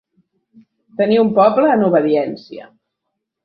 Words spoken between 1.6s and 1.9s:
en